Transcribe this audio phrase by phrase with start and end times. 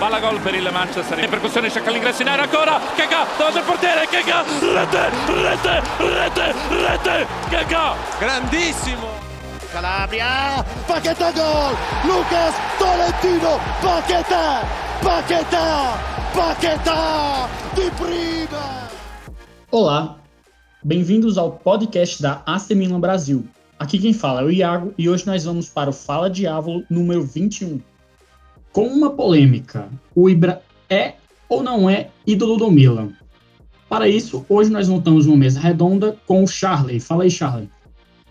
[0.00, 1.18] palla gol per il Manchester.
[1.18, 2.80] In percussione cerca l'ingresso in area ancora.
[2.96, 4.06] Kaka davanti al portiere?
[4.06, 7.26] Kaka rete rete rete rete.
[7.50, 9.08] Kaka grandissimo.
[9.70, 11.76] Calabria Paquetá gol.
[12.04, 14.64] Lucas Tolentino Paquetá
[15.02, 15.98] Paquetá
[16.32, 18.88] Paquetá de prima.
[19.70, 20.16] Olá,
[20.82, 23.46] bem-vindos ao podcast da AC Milan Brasil.
[23.78, 27.22] Aqui quem fala é o Iago e hoje nós vamos para o Fala Diávolo número
[27.22, 27.80] 21.
[28.72, 31.14] Com uma polêmica, o Ibra é
[31.48, 33.10] ou não é ídolo do Milan?
[33.88, 37.00] Para isso, hoje nós montamos uma mesa redonda com o Charlie.
[37.00, 37.68] Fala aí, Charlie.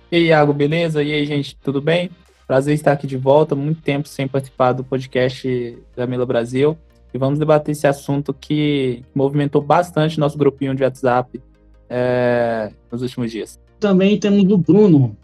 [0.10, 1.04] E aí, Iago, beleza?
[1.04, 2.10] E aí, gente, tudo bem?
[2.48, 6.78] Prazer estar aqui de volta, muito tempo sem participar do podcast da Mila Brasil.
[7.14, 11.42] E vamos debater esse assunto que movimentou bastante nosso grupinho de WhatsApp
[11.90, 13.60] é, nos últimos dias.
[13.78, 15.18] Também temos o Bruno.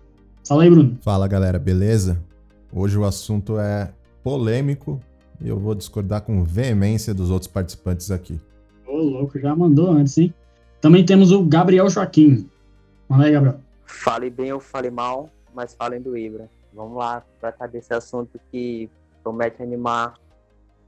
[0.46, 0.98] Fala aí, Bruno.
[1.02, 2.22] Fala, galera, beleza?
[2.74, 3.94] Hoje o assunto é
[4.26, 5.00] polêmico
[5.40, 8.42] e eu vou discordar com veemência dos outros participantes aqui.
[8.88, 10.34] Ô, louco, já mandou antes, hein?
[10.82, 12.50] Também temos o Gabriel Joaquim.
[13.08, 13.60] Manda aí, Gabriel.
[13.86, 16.50] Fale bem ou fale mal, mas falem do Ibra.
[16.74, 18.90] Vamos lá tratar desse assunto que
[19.22, 20.16] promete animar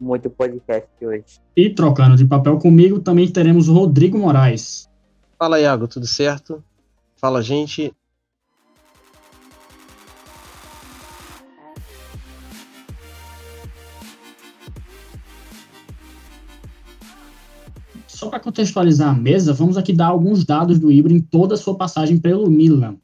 [0.01, 1.39] muito o podcast de hoje.
[1.55, 4.89] E trocando de papel comigo, também teremos o Rodrigo Moraes.
[5.37, 6.63] Fala, Iago, tudo certo?
[7.17, 7.93] Fala, gente.
[18.37, 21.75] Para contextualizar a mesa, vamos aqui dar alguns dados do Ibra em toda a sua
[21.75, 22.97] passagem pelo Milan.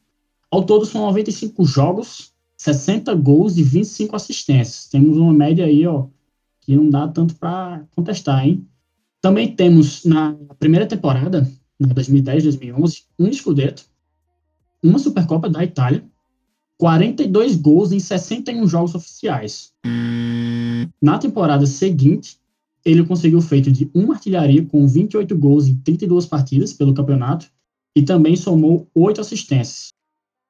[0.52, 4.88] Ao todo são 95 jogos, 60 gols e 25 assistências.
[4.88, 6.06] Temos uma média aí, ó,
[6.62, 8.68] que não dá tanto para contestar, hein?
[9.22, 13.86] Também temos na primeira temporada, na 2010-2011, um Scudetto,
[14.84, 16.06] uma Supercopa da Itália,
[16.78, 19.74] 42 gols em 61 jogos oficiais.
[21.02, 22.38] Na temporada seguinte,
[22.86, 27.50] ele conseguiu o feito de uma artilharia com 28 gols em 32 partidas pelo campeonato
[27.96, 29.90] e também somou oito assistências.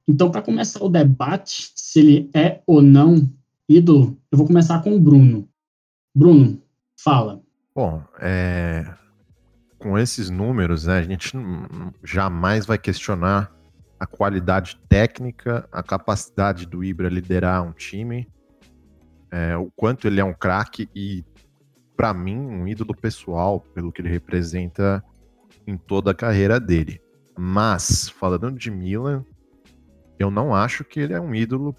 [0.07, 3.29] Então, para começar o debate se ele é ou não
[3.69, 5.47] ídolo, eu vou começar com o Bruno.
[6.15, 6.61] Bruno,
[6.99, 7.41] fala.
[7.75, 8.93] Bom, é...
[9.79, 11.33] com esses números, né, a gente
[12.03, 13.51] jamais vai questionar
[13.99, 18.27] a qualidade técnica, a capacidade do Ibra liderar um time,
[19.31, 21.23] é, o quanto ele é um craque e
[21.95, 25.03] para mim, um ídolo pessoal, pelo que ele representa
[25.65, 27.01] em toda a carreira dele.
[27.37, 29.25] Mas, falando de Milan,
[30.19, 31.75] eu não acho que ele é um ídolo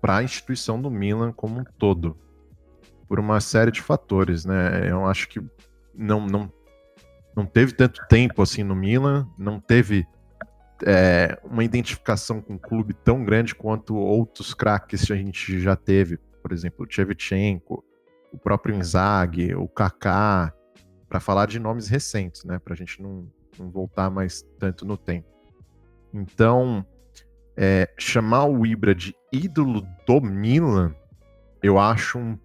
[0.00, 2.16] para a instituição do Milan como um todo.
[3.08, 4.88] Por uma série de fatores, né?
[4.88, 5.40] Eu acho que
[5.94, 6.52] não, não,
[7.36, 10.06] não teve tanto tempo assim no Milan, não teve
[10.86, 15.76] é, uma identificação com um clube tão grande quanto outros craques que a gente já
[15.76, 17.84] teve, por exemplo, o Shevchenko,
[18.32, 20.52] o próprio Inzaghi, o Kaká,
[21.08, 22.58] para falar de nomes recentes, né?
[22.58, 25.28] Para a gente não, não, voltar mais tanto no tempo.
[26.12, 26.86] Então,
[27.56, 30.94] é, chamar o Ibra de ídolo do Milan,
[31.62, 32.38] eu acho um,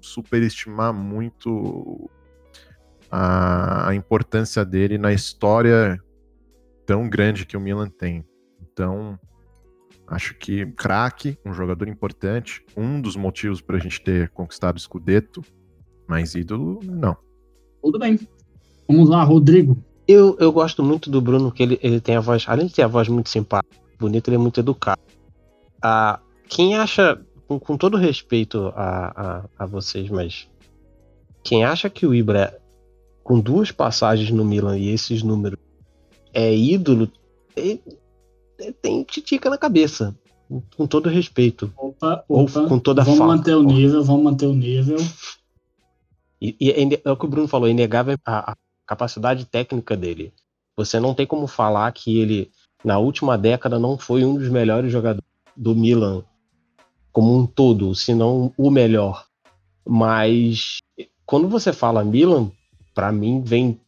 [0.00, 2.10] superestimar muito
[3.10, 6.00] a, a importância dele na história
[6.84, 8.24] tão grande que o Milan tem.
[8.60, 9.18] Então,
[10.10, 14.80] Acho que craque, um jogador importante, um dos motivos para a gente ter conquistado o
[14.80, 15.44] Scudetto,
[16.06, 17.14] mas ídolo, não.
[17.82, 18.18] Tudo bem.
[18.88, 19.76] Vamos lá, Rodrigo.
[20.06, 22.82] Eu, eu gosto muito do Bruno, que ele, ele tem a voz, além de ter
[22.82, 25.02] a voz muito simpática, bonita, ele é muito educado.
[25.82, 30.48] Ah, quem acha, com, com todo respeito a, a, a vocês, mas
[31.44, 32.58] quem acha que o Ibra,
[33.22, 35.58] com duas passagens no Milan e esses números,
[36.32, 37.12] é ídolo,
[38.80, 40.16] tem titica na cabeça.
[40.76, 41.72] Com todo respeito.
[41.76, 42.60] Opa, opa.
[42.60, 43.36] Ou com toda vamos falta.
[43.36, 44.96] manter o nível, vamos manter o nível.
[46.40, 49.96] E, e é, é, o que o Bruno falou, é inegável a, a capacidade técnica
[49.96, 50.32] dele.
[50.76, 52.50] Você não tem como falar que ele,
[52.84, 56.24] na última década, não foi um dos melhores jogadores do Milan
[57.12, 59.26] como um todo, se não o melhor.
[59.84, 60.78] Mas
[61.26, 62.50] quando você fala Milan,
[62.94, 63.80] para mim vem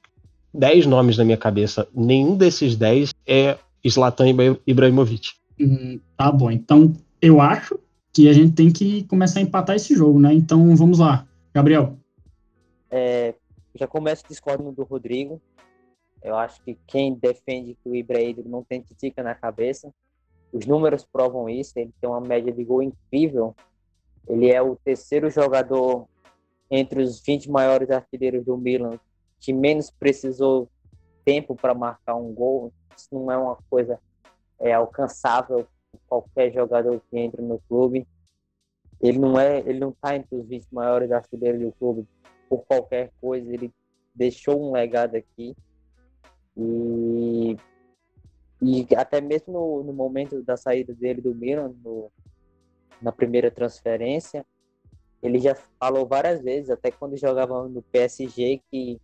[0.52, 1.86] 10 nomes na minha cabeça.
[1.94, 3.56] Nenhum desses 10 é
[3.88, 4.26] Zlatan
[4.66, 5.32] Ibrahimovic.
[5.60, 7.78] Hum, tá bom, então eu acho
[8.12, 10.32] que a gente tem que começar a empatar esse jogo, né?
[10.34, 11.96] Então vamos lá, Gabriel.
[12.90, 13.34] É,
[13.74, 15.40] já começo discordando do Rodrigo.
[16.22, 19.92] Eu acho que quem defende que o Ibrahimovic não tem titica na cabeça,
[20.52, 21.78] os números provam isso.
[21.78, 23.54] Ele tem uma média de gol incrível.
[24.28, 26.06] Ele é o terceiro jogador
[26.70, 28.98] entre os 20 maiores artilheiros do Milan
[29.40, 30.70] que menos precisou
[31.24, 33.98] tempo para marcar um gol isso não é uma coisa
[34.58, 35.66] é, alcançável
[36.08, 38.06] qualquer jogador que entre no clube.
[39.00, 42.06] Ele não é, ele não está entre os 20 maiores artilheiros do clube.
[42.48, 43.72] por qualquer coisa, ele
[44.14, 45.56] deixou um legado aqui.
[46.56, 47.56] E,
[48.60, 52.10] e até mesmo no, no momento da saída dele do Milan, no,
[53.00, 54.44] na primeira transferência,
[55.22, 59.00] ele já falou várias vezes, até quando jogava no PSG, que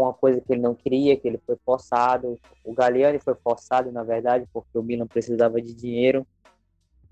[0.00, 2.38] uma coisa que ele não queria, que ele foi forçado.
[2.64, 6.26] O Galliani foi forçado, na verdade, porque o Milan precisava de dinheiro.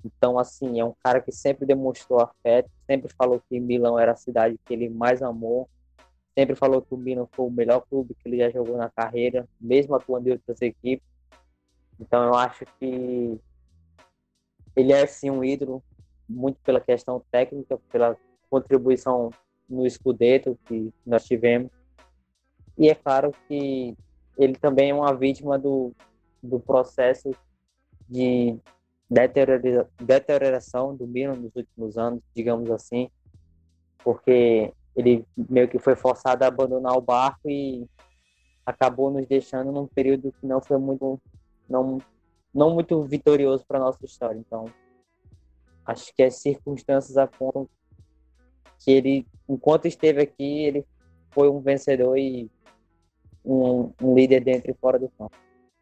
[0.04, 4.16] Então, assim, é um cara que sempre demonstrou afeto, sempre falou que Milão era a
[4.16, 5.68] cidade que ele mais amou,
[6.36, 9.48] sempre falou que o Milan foi o melhor clube que ele já jogou na carreira,
[9.60, 11.06] mesmo atuando em outras equipes.
[12.00, 13.40] Então, eu acho que
[14.76, 15.82] ele é, sim, um ídolo,
[16.28, 18.16] muito pela questão técnica, pela
[18.48, 19.30] contribuição
[19.68, 21.70] no Scudetto que nós tivemos.
[22.78, 23.96] E é claro que
[24.38, 25.92] ele também é uma vítima do,
[26.40, 27.34] do processo
[28.08, 28.56] de
[30.00, 33.10] deterioração do Milan nos últimos anos, digamos assim,
[34.04, 37.86] porque ele meio que foi forçado a abandonar o barco e
[38.64, 41.20] acabou nos deixando num período que não foi muito
[41.68, 41.98] não
[42.54, 44.38] não muito vitorioso para nossa história.
[44.38, 44.66] Então,
[45.84, 47.68] acho que as circunstâncias apontam
[48.78, 50.86] que ele, enquanto esteve aqui, ele
[51.30, 52.50] foi um vencedor e
[53.48, 55.32] um, um líder dentro e fora do campo.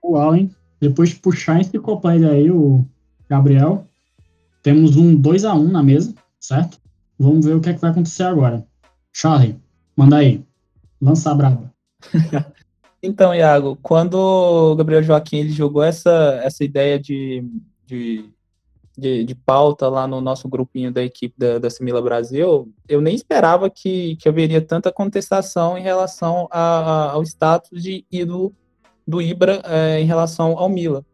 [0.05, 0.51] Uau, hein?
[0.81, 2.85] Depois de puxar esse enciclopédia aí, o
[3.29, 3.87] Gabriel,
[4.63, 6.79] temos um 2 a 1 na mesa, certo?
[7.19, 8.67] Vamos ver o que, é que vai acontecer agora.
[9.13, 9.59] Charlie,
[9.97, 10.45] manda aí.
[11.01, 11.73] Lança a braba.
[13.03, 17.45] então, Iago, quando o Gabriel Joaquim ele jogou essa, essa ideia de,
[17.87, 18.31] de,
[18.97, 23.15] de, de, pauta lá no nosso grupinho da equipe da, da Simila Brasil, eu nem
[23.15, 28.55] esperava que, que haveria tanta contestação em relação a, a, ao status de ídolo
[29.07, 31.05] do Ibra é, em relação ao Mila.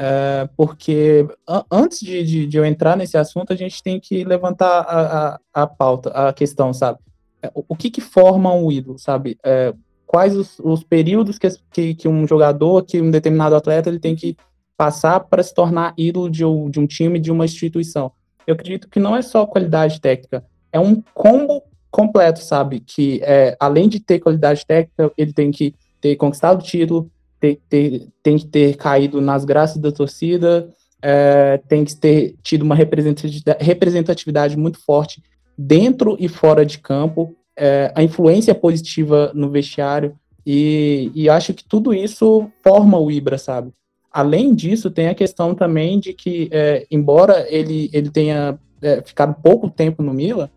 [0.00, 1.26] É, porque
[1.70, 5.40] antes de, de, de, eu entrar nesse assunto, a gente tem que levantar a, a,
[5.62, 7.00] a pauta, a questão, sabe?
[7.42, 9.36] É, o, o que, que forma um ídolo, sabe?
[9.44, 9.74] É,
[10.06, 14.14] quais os, os períodos que, que, que, um jogador, que um determinado atleta, ele tem
[14.14, 14.36] que
[14.78, 18.12] passar para se tornar ídolo de, de um time, de uma instituição.
[18.46, 22.80] Eu acredito que não é só qualidade técnica, é um combo completo, sabe?
[22.80, 27.10] Que é, além de ter qualidade técnica, ele tem que ter conquistado o título,
[27.40, 30.72] ter, ter, tem que ter caído nas graças da torcida,
[31.02, 35.20] é, tem que ter tido uma representatividade, representatividade muito forte
[35.56, 40.14] dentro e fora de campo, é, a influência positiva no vestiário,
[40.46, 43.70] e, e, acho que tudo isso forma o Ibra, sabe?
[44.10, 49.34] Além disso, tem a questão também de que, é, embora ele, ele tenha é, ficado
[49.42, 50.50] pouco tempo no Mila,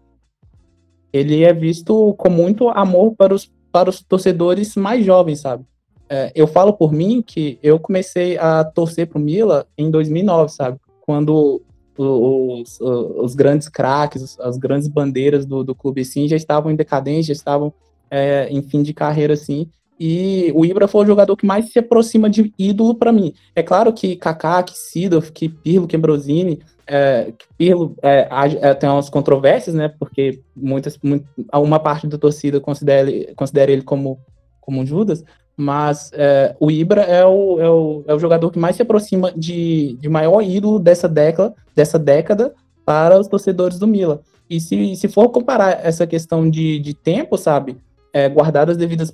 [1.11, 5.65] ele é visto com muito amor para os, para os torcedores mais jovens, sabe?
[6.11, 10.77] é, eu falo por mim que eu comecei a torcer pro Mila em 2009, sabe?
[10.99, 11.61] Quando
[11.97, 17.33] os, os, grandes craques, as grandes bandeiras do, do clube assim já estavam em decadência,
[17.33, 17.73] já estavam
[18.09, 19.69] é, em fim de carreira assim.
[20.03, 23.35] E o Ibra foi o jogador que mais se aproxima de ídolo para mim.
[23.55, 28.27] É claro que Kaká, que Sidorf, que Pirlo, que Ambrosini, é, que Pirlo é,
[28.61, 29.89] é, tem umas controvérsias, né?
[29.99, 34.17] Porque muitas, muito, uma parte da torcida considera, considera ele como,
[34.59, 35.23] como Judas,
[35.55, 39.31] mas é, o Ibra é o, é, o, é o jogador que mais se aproxima
[39.31, 44.17] de, de maior ídolo dessa década, dessa década para os torcedores do Milan.
[44.49, 47.77] E se, se for comparar essa questão de, de tempo, sabe,
[48.13, 48.31] é,
[48.67, 49.11] as devidas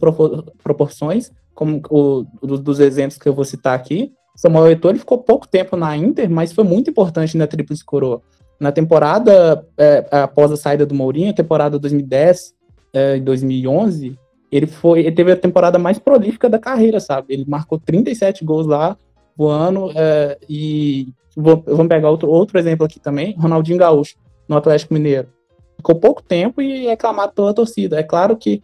[0.64, 5.48] proporções, como o, dos exemplos que eu vou citar aqui, Samuel Eto'o ele ficou pouco
[5.48, 8.22] tempo na Inter, mas foi muito importante na Tríplice Coroa.
[8.60, 12.56] Na temporada é, após a saída do Mourinho, temporada 2010
[12.94, 14.18] e 2011,
[14.52, 17.34] ele foi, ele teve a temporada mais prolífica da carreira, sabe?
[17.34, 18.98] Ele marcou 37 gols lá
[19.36, 24.16] voando é, e vou, vamos pegar outro, outro exemplo aqui também, Ronaldinho Gaúcho
[24.48, 25.28] no Atlético Mineiro.
[25.76, 28.00] Ficou pouco tempo e é aclamado pela torcida.
[28.00, 28.64] É claro que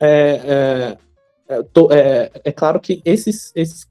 [0.00, 0.96] é,
[1.48, 3.86] é, é, é, é claro que esses, esses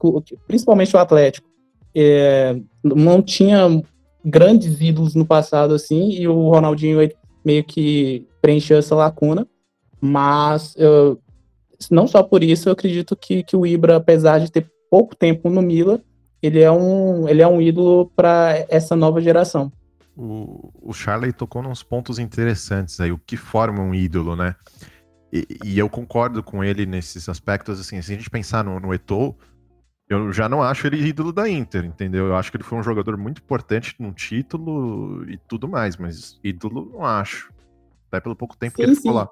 [0.46, 1.48] principalmente o Atlético,
[1.94, 3.82] é, não tinha
[4.24, 6.98] grandes ídolos no passado assim e o Ronaldinho
[7.44, 9.46] meio que preencheu essa lacuna
[10.00, 11.20] mas eu,
[11.90, 15.50] não só por isso, eu acredito que, que o Ibra, apesar de ter pouco tempo
[15.50, 16.00] no Mila,
[16.42, 19.70] ele é um, ele é um ídolo para essa nova geração.
[20.16, 24.54] O, o Charlie tocou nos pontos interessantes aí, o que forma um ídolo, né?
[25.32, 28.92] E, e, eu concordo com ele nesses aspectos, assim, se a gente pensar no, no
[28.92, 29.36] Eto'o,
[30.08, 32.26] eu já não acho ele ídolo da Inter, entendeu?
[32.26, 36.40] Eu acho que ele foi um jogador muito importante num título e tudo mais, mas
[36.42, 37.52] ídolo não acho.
[38.08, 39.02] Até pelo pouco tempo sim, que ele sim.
[39.02, 39.30] ficou lá.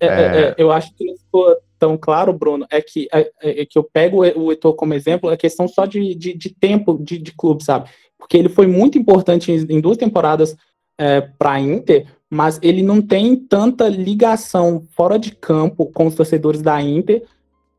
[0.00, 3.30] É, é, é, é, eu acho que não ficou tão claro, Bruno, é que, é,
[3.40, 6.98] é, que eu pego o Eto'o como exemplo, é questão só de, de, de tempo
[7.00, 7.88] de, de, clube, sabe?
[8.18, 10.56] Porque ele foi muito importante em, em duas temporadas
[11.38, 16.60] para a Inter, mas ele não tem tanta ligação fora de campo com os torcedores
[16.60, 17.22] da Inter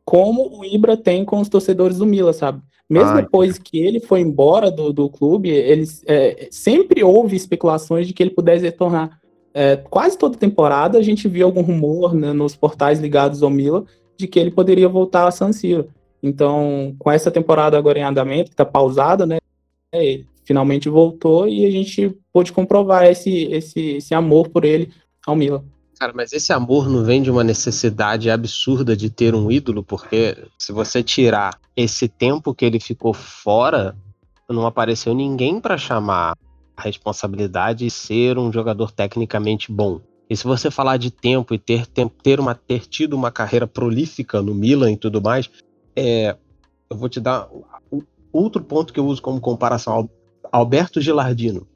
[0.09, 2.63] como o Ibra tem com os torcedores do Milan, sabe?
[2.89, 3.21] Mesmo Ai.
[3.21, 8.23] depois que ele foi embora do, do clube, eles é, sempre houve especulações de que
[8.23, 9.19] ele pudesse retornar.
[9.53, 13.85] É, quase toda temporada a gente via algum rumor né, nos portais ligados ao Milan
[14.17, 15.89] de que ele poderia voltar a San Siro.
[16.23, 19.37] Então, com essa temporada agora em andamento, que está pausada, né?
[19.93, 24.91] Ele finalmente voltou e a gente pôde comprovar esse, esse, esse amor por ele
[25.27, 25.63] ao Milan.
[25.99, 30.35] Cara, mas esse amor não vem de uma necessidade absurda de ter um ídolo, porque
[30.57, 33.95] se você tirar esse tempo que ele ficou fora,
[34.49, 36.35] não apareceu ninguém para chamar
[36.75, 40.01] a responsabilidade e ser um jogador tecnicamente bom.
[40.27, 44.41] E se você falar de tempo e ter, ter, uma, ter tido uma carreira prolífica
[44.41, 45.47] no Milan e tudo mais,
[45.95, 46.35] é,
[46.89, 47.47] eu vou te dar
[48.31, 50.09] outro ponto que eu uso como comparação.
[50.51, 51.67] Alberto Gilardino.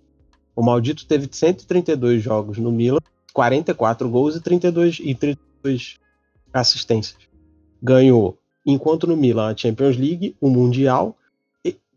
[0.56, 3.00] O maldito teve 132 jogos no Milan
[3.34, 6.00] 44 gols e 32, e 32
[6.54, 7.18] assistências.
[7.82, 11.18] Ganhou, enquanto no Milan, a Champions League, o Mundial,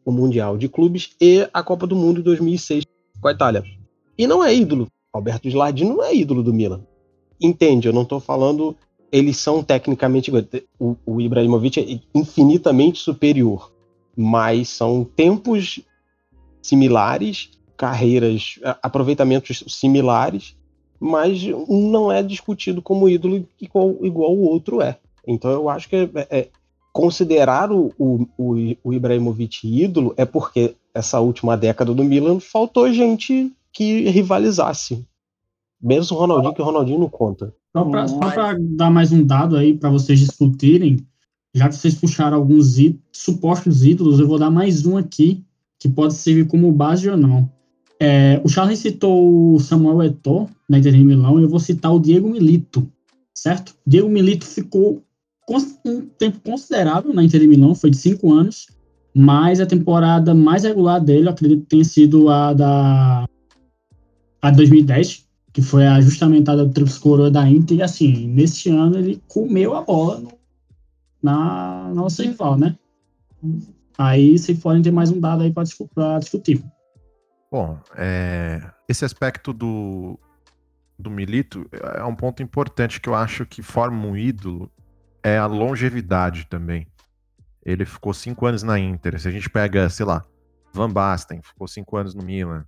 [0.05, 2.85] o Mundial de Clubes e a Copa do Mundo em 2006
[3.21, 3.63] com a Itália.
[4.17, 4.89] E não é ídolo.
[5.13, 6.81] Alberto Gilardino não é ídolo do Milan.
[7.41, 7.89] Entende?
[7.89, 8.75] Eu não estou falando.
[9.13, 10.31] Eles são tecnicamente.
[10.79, 13.73] O, o Ibrahimovic é infinitamente superior.
[14.17, 15.81] Mas são tempos
[16.67, 20.57] similares, carreiras, aproveitamentos similares
[20.99, 24.99] mas não é discutido como ídolo igual, igual o outro é.
[25.27, 26.49] Então eu acho que é, é,
[26.93, 28.27] considerar o, o,
[28.83, 35.05] o, Ibrahimovic ídolo é porque essa última década do Milan faltou gente que rivalizasse.
[35.83, 37.53] Mesmo o Ronaldinho, que o Ronaldinho não conta.
[37.73, 41.07] Só para dar mais um dado aí para vocês discutirem,
[41.55, 42.77] já que vocês puxaram alguns
[43.13, 45.45] supostos ídolos, eu vou dar mais um aqui,
[45.79, 47.51] que pode servir como base ou não.
[48.01, 51.95] É, o Charles citou o Samuel Eto'o na Inter de Milão e eu vou citar
[51.95, 52.87] o Diego Milito,
[53.35, 53.75] certo?
[53.87, 55.03] Diego Milito ficou
[55.85, 58.67] um tempo considerável na Inter de Milão, foi de cinco anos,
[59.15, 63.27] mas a temporada mais regular dele, eu acredito que tenha sido a da
[64.43, 68.99] a 2010, que foi a justamentada do Trips Coroa da Inter, e assim, neste ano
[68.99, 70.33] ele comeu a bola no,
[71.23, 72.77] na nossa rival, né?
[73.99, 75.65] Aí vocês podem ter mais um dado aí para
[76.19, 76.63] discutir.
[77.51, 80.19] Bom, é, esse aspecto do,
[80.99, 84.71] do Milito é um ponto importante que eu acho que forma um ídolo,
[85.23, 86.87] é a longevidade também.
[87.65, 89.19] Ele ficou cinco anos na Inter.
[89.19, 90.25] Se a gente pega, sei lá,
[90.73, 92.65] Van Basten, ficou cinco anos no Milan.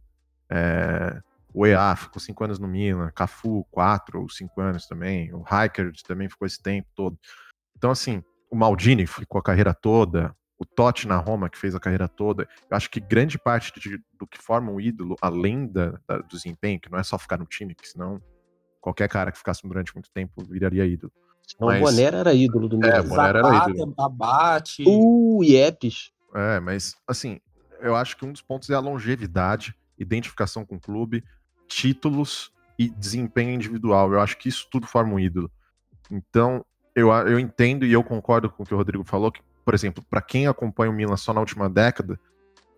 [0.51, 1.21] É,
[1.53, 3.11] o EA ficou cinco anos no Milan.
[3.15, 5.33] Cafu, quatro ou cinco anos também.
[5.35, 7.19] O Rijkaard também ficou esse tempo todo.
[7.77, 11.81] Então, assim, o Maldini ficou a carreira toda o Totti na Roma, que fez a
[11.81, 15.99] carreira toda, eu acho que grande parte de, do que forma um ídolo, além da,
[16.07, 18.21] da, do desempenho, que não é só ficar no time, que senão
[18.81, 21.13] qualquer cara que ficasse durante muito tempo viraria ídolo.
[21.61, 21.81] Não, mas...
[21.81, 22.93] o Bonera era ídolo do Milan.
[22.93, 23.95] É, o Bonera era ídolo.
[23.99, 24.85] Abate.
[24.87, 26.13] Uh, Iepes.
[26.35, 27.41] É, mas, assim,
[27.81, 31.25] eu acho que um dos pontos é a longevidade, identificação com o clube,
[31.67, 34.13] títulos e desempenho individual.
[34.13, 35.51] Eu acho que isso tudo forma um ídolo.
[36.11, 39.75] Então, eu, eu entendo e eu concordo com o que o Rodrigo falou, que por
[39.75, 42.19] exemplo, para quem acompanha o Milan só na última década,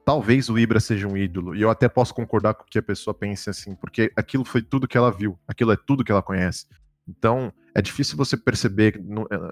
[0.05, 1.55] talvez o Ibra seja um ídolo.
[1.55, 4.61] E eu até posso concordar com o que a pessoa pense assim, porque aquilo foi
[4.61, 6.67] tudo que ela viu, aquilo é tudo que ela conhece.
[7.07, 9.01] Então, é difícil você perceber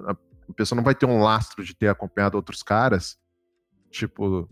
[0.09, 0.17] a
[0.53, 3.17] pessoa não vai ter um lastro de ter acompanhado outros caras.
[3.89, 4.51] Tipo,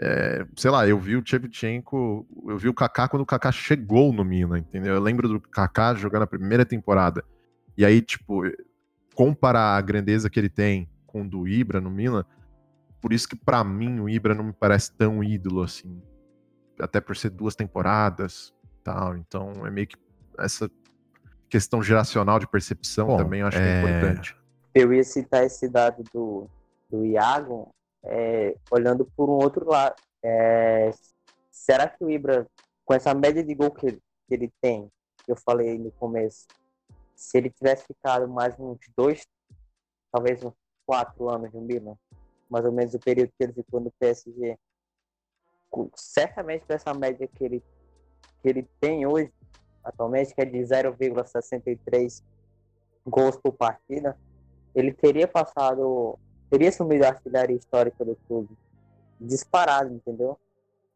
[0.00, 4.12] é, sei lá, eu vi o Chevchenko, eu vi o Kaká quando o Kaká chegou
[4.12, 4.94] no Milan, entendeu?
[4.94, 7.24] Eu lembro do Kaká jogando a primeira temporada.
[7.76, 8.44] E aí, tipo,
[9.12, 12.24] comparar a grandeza que ele tem com o do Ibra no Milan.
[13.00, 16.00] Por isso que para mim o Ibra não me parece tão ídolo assim.
[16.80, 19.16] Até por ser duas temporadas, tal.
[19.16, 19.96] Então é meio que
[20.38, 20.70] essa
[21.48, 23.60] questão geracional de percepção Bom, também eu acho é...
[23.60, 24.36] que é importante.
[24.74, 26.48] Eu ia citar esse dado do,
[26.88, 27.68] do Iago,
[28.02, 29.94] é, olhando por um outro lado.
[30.24, 30.90] É,
[31.50, 32.46] será que o Ibra,
[32.86, 34.00] com essa média de gol que, que
[34.30, 34.90] ele tem,
[35.24, 36.46] que eu falei no começo,
[37.14, 39.26] se ele tivesse ficado mais uns dois,
[40.10, 40.54] talvez uns
[40.86, 41.96] quatro anos no Milan,
[42.48, 44.58] mais ou menos o período que ele ficou no PSG,
[45.94, 47.62] certamente com essa média que ele,
[48.42, 49.32] que ele tem hoje,
[49.82, 52.22] atualmente, que é de 0,63
[53.06, 54.16] gols por partida,
[54.74, 56.18] ele teria passado,
[56.50, 58.56] teria assumido a artilharia histórica do clube,
[59.20, 60.38] disparado, entendeu?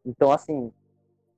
[0.05, 0.71] Então, assim,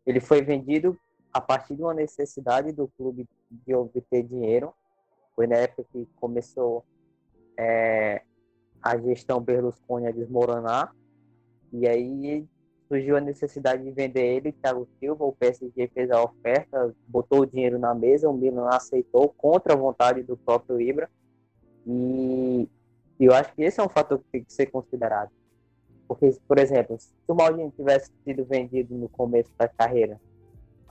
[0.06, 0.98] ele foi vendido
[1.34, 4.74] a partir de uma necessidade do clube de obter dinheiro.
[5.36, 6.84] Foi na época que começou
[7.58, 8.24] é,
[8.82, 10.94] a gestão Berlusconi a desmoronar.
[11.72, 12.48] E aí
[12.88, 17.46] surgiu a necessidade de vender ele, Thiago Silva, o PSG fez a oferta, botou o
[17.46, 21.10] dinheiro na mesa, o Milan aceitou contra a vontade do próprio Ibra.
[21.86, 22.68] E
[23.20, 25.30] eu acho que esse é um fator que tem que ser considerado.
[26.08, 30.20] Porque, por exemplo, se o Maldini tivesse sido vendido no começo da carreira,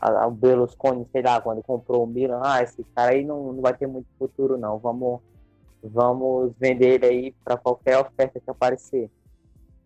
[0.00, 3.76] o Berlusconi, sei lá, quando comprou o Milan, ah, esse cara aí não, não vai
[3.76, 5.21] ter muito futuro não, vamos,
[5.82, 9.11] vamos vender ele aí para qualquer oferta que aparecer.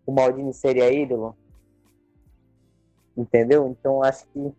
[0.05, 1.35] O Maldini seria ídolo?
[3.15, 3.67] Entendeu?
[3.67, 4.53] Então acho que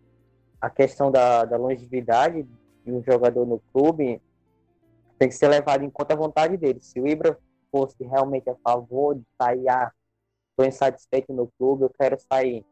[0.59, 2.47] a questão da, da longevidade
[2.85, 4.21] de um jogador no clube
[5.17, 6.79] tem que ser levado em conta a vontade dele.
[6.81, 7.37] Se o Ibra
[7.71, 9.91] fosse realmente a favor de sair, ah,
[10.51, 12.65] estou insatisfeito no clube, eu quero sair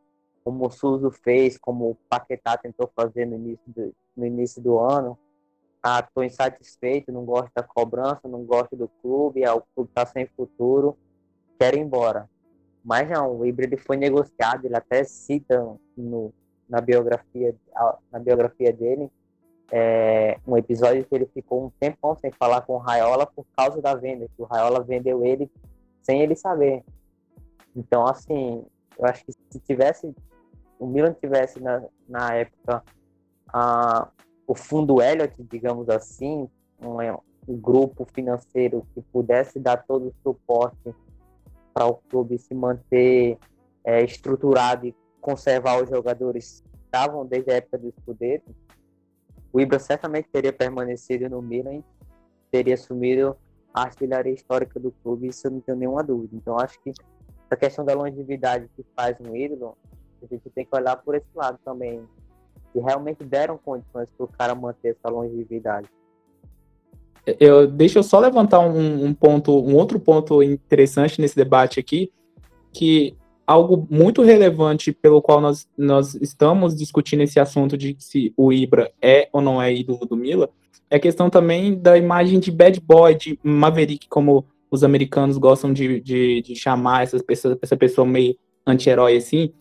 [0.43, 4.77] como o Suzo fez, como o Paquetá tentou fazer no início do, no início do
[4.79, 5.17] ano.
[5.84, 10.06] Ah, estou insatisfeito, não gosto da cobrança, não gosto do clube, ah, o clube está
[10.06, 10.98] sem futuro,
[11.60, 12.30] quero ir embora.
[12.84, 15.62] Mas não, o híbrido foi negociado, ele até cita
[15.98, 16.34] no,
[16.70, 17.56] na, biografia,
[18.12, 19.12] na biografia dele
[19.72, 23.82] é, um episódio que ele ficou um tempão sem falar com o Raiola por causa
[23.82, 25.52] da venda, que o Raiola vendeu ele
[26.02, 26.84] sem ele saber.
[27.75, 28.66] Então, assim,
[28.98, 30.13] eu acho que se tivesse
[30.78, 32.84] o Milan tivesse na, na época
[33.48, 34.10] a,
[34.48, 36.48] o fundo Elliott, digamos assim,
[36.82, 36.98] um,
[37.48, 40.94] um grupo financeiro que pudesse dar todo o suporte
[41.74, 43.38] para o clube se manter
[43.84, 48.54] é, estruturado e conservar os jogadores que estavam desde a época do Scudetto,
[49.52, 51.84] o Ibra certamente teria permanecido no Milan
[52.54, 53.36] teria assumido
[53.74, 56.36] a artilharia histórica do clube, isso eu não tenho nenhuma dúvida.
[56.36, 56.92] Então acho que
[57.50, 59.76] a questão da longevidade que faz um ídolo
[60.22, 62.08] a gente tem que olhar por esse lado também.
[62.75, 65.88] E realmente deram condições para o cara manter essa longevidade.
[67.39, 72.12] Eu, deixa eu só levantar um, um, ponto, um outro ponto interessante nesse debate aqui,
[72.74, 73.15] que
[73.48, 78.92] algo muito relevante pelo qual nós, nós estamos discutindo esse assunto de se o Ibra
[79.01, 80.50] é ou não é ídolo do Mila,
[80.89, 85.71] é a questão também da imagem de bad boy, de Maverick, como os americanos gostam
[85.71, 89.54] de, de, de chamar essa pessoa, essa pessoa meio anti-herói assim,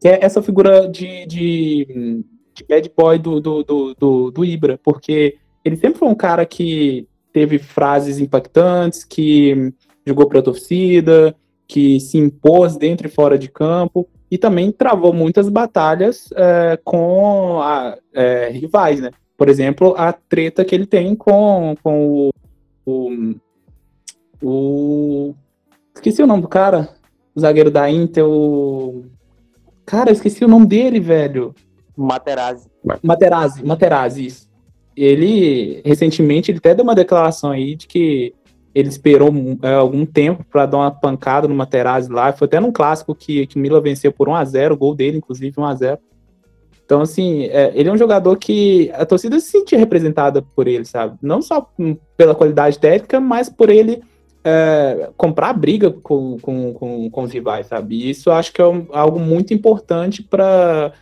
[0.00, 2.24] que é essa figura de, de,
[2.60, 6.44] de bad boy do, do, do, do, do Ibra, porque ele sempre foi um cara
[6.44, 9.72] que teve frases impactantes, que
[10.06, 11.34] jogou para a torcida,
[11.66, 17.60] que se impôs dentro e fora de campo, e também travou muitas batalhas é, com
[17.60, 19.10] a, é, rivais, né?
[19.36, 22.30] Por exemplo, a treta que ele tem com, com
[22.86, 23.34] o, o,
[24.42, 25.34] o
[25.94, 26.88] Esqueci o nome do cara,
[27.34, 29.04] o zagueiro da Inter, o
[29.90, 31.52] Cara, esqueci o nome dele, velho.
[32.00, 32.68] Materazzi.
[33.02, 34.50] Materazzi, Materazzi, isso.
[34.96, 38.34] Ele, recentemente, ele até deu uma declaração aí de que
[38.74, 39.30] ele esperou
[39.62, 42.32] é, algum tempo para dar uma pancada no Materazzi lá.
[42.32, 45.98] Foi até num clássico que, que Mila venceu por 1x0, o gol dele, inclusive, 1x0.
[46.84, 50.84] Então, assim, é, ele é um jogador que a torcida se sentia representada por ele,
[50.84, 51.16] sabe?
[51.22, 51.68] Não só
[52.16, 54.02] pela qualidade técnica, mas por ele
[54.44, 57.96] é, comprar briga com, com, com, com os rivais, sabe?
[57.96, 60.92] E isso acho que é um, algo muito importante para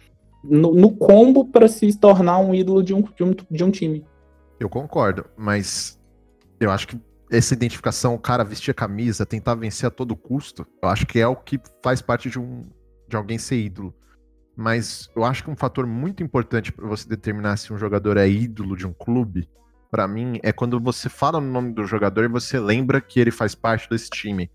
[0.43, 4.05] no, no, combo para se tornar um ídolo de um, de, um, de um time.
[4.59, 6.01] Eu concordo, mas
[6.61, 10.67] eu acho que essa identificação, o cara vestir a camisa, tentar vencer a todo custo,
[10.83, 12.63] eu acho que é o que faz parte de, um,
[13.07, 13.95] de alguém ser ídolo.
[14.57, 18.29] Mas eu acho que um fator muito importante para você determinar se um jogador é
[18.29, 19.49] ídolo de um clube
[19.91, 23.31] para mim, é quando você fala no nome do jogador e você lembra que ele
[23.31, 24.51] faz parte desse time.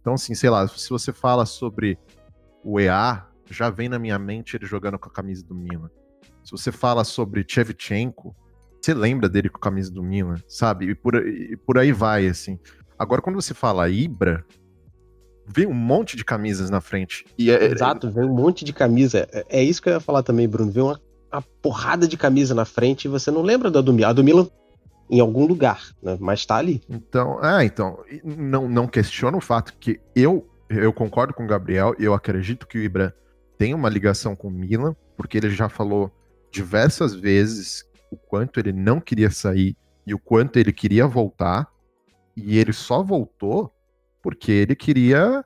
[0.00, 1.98] Então, assim, sei lá, se você fala sobre
[2.64, 5.90] o EA, já vem na minha mente ele jogando com a camisa do Milan.
[6.44, 8.34] Se você fala sobre Chevchenko,
[8.80, 10.90] você lembra dele com a camisa do Milan, sabe?
[10.90, 12.58] E por, e por aí vai, assim.
[12.98, 14.44] Agora, quando você fala Ibra,
[15.46, 17.24] vem um monte de camisas na frente.
[17.36, 19.28] E é, é Exato, vem um monte de camisa.
[19.32, 20.70] É, é, isso que eu ia falar também, Bruno.
[20.70, 21.00] Vem uma,
[21.32, 24.08] uma porrada de camisa na frente e você não lembra da do Milan.
[24.08, 24.48] A do Milan
[25.10, 26.16] em algum lugar, né?
[26.20, 26.82] mas tá ali.
[26.88, 31.94] Então, é, então, não, não questiono o fato que eu, eu concordo com o Gabriel,
[31.98, 33.14] eu acredito que o Ibra
[33.58, 36.10] tem uma ligação com o Milan, porque ele já falou
[36.50, 41.70] diversas vezes o quanto ele não queria sair e o quanto ele queria voltar,
[42.34, 43.74] e ele só voltou
[44.22, 45.44] porque ele queria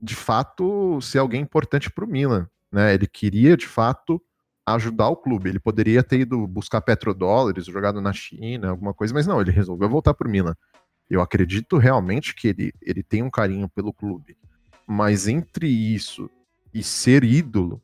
[0.00, 2.94] de fato ser alguém importante para o Milan, né?
[2.94, 4.20] Ele queria de fato
[4.66, 5.50] ajudar o clube.
[5.50, 9.88] Ele poderia ter ido buscar petrodólares, jogado na China, alguma coisa, mas não, ele resolveu
[9.88, 10.56] voltar para o Milan.
[11.08, 14.36] Eu acredito realmente que ele, ele tem um carinho pelo clube.
[14.86, 16.28] Mas entre isso
[16.72, 17.82] e ser ídolo,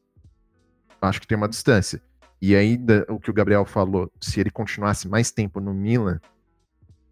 [1.01, 2.03] acho que tem uma distância.
[2.41, 6.21] E ainda o que o Gabriel falou, se ele continuasse mais tempo no Milan,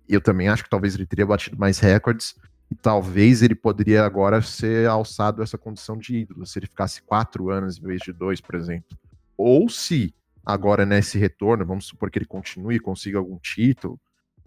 [0.09, 2.35] eu também acho que talvez ele teria batido mais recordes.
[2.71, 7.51] E talvez ele poderia agora ser alçado essa condição de ídolo, se ele ficasse quatro
[7.51, 8.97] anos em vez de dois, por exemplo.
[9.37, 10.13] Ou se
[10.45, 14.01] agora nesse retorno, vamos supor que ele continue e consiga algum título,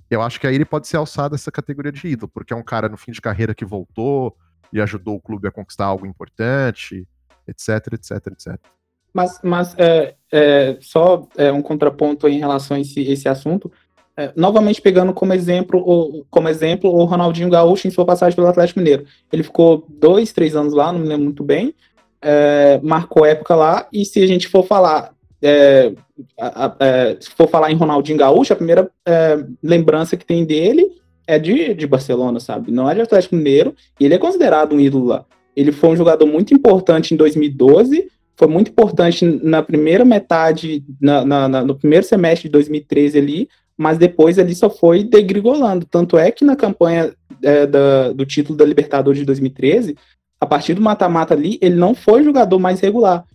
[0.10, 2.64] eu acho que aí ele pode ser alçado essa categoria de ídolo, porque é um
[2.64, 4.36] cara no fim de carreira que voltou
[4.74, 7.08] e ajudou o clube a conquistar algo importante,
[7.50, 8.60] etc, etc, etc.
[9.14, 13.72] Mas, mas é, é, só é, um contraponto em relação a esse, esse assunto,
[14.16, 18.48] é, novamente pegando como exemplo, o, como exemplo o Ronaldinho Gaúcho em sua passagem pelo
[18.48, 19.06] Atlético Mineiro.
[19.32, 21.74] Ele ficou dois, três anos lá, não me lembro muito bem,
[22.22, 25.94] é, marcou época lá, e se a gente for falar é,
[26.40, 26.76] a,
[27.20, 31.74] se for falar em Ronaldinho Gaúcho, a primeira é, lembrança que tem dele é de,
[31.74, 32.72] de Barcelona, sabe?
[32.72, 35.26] Não é de Atlético Mineiro, e ele é considerado um ídolo lá.
[35.60, 41.26] Ele foi um jogador muito importante em 2012, foi muito importante na primeira metade, na,
[41.26, 45.86] na, na, no primeiro semestre de 2013 ali, mas depois ele só foi degrigolando.
[45.86, 49.98] Tanto é que na campanha é, da, do título da Libertadores de 2013,
[50.40, 53.26] a partir do mata-mata ali, ele não foi jogador mais regular.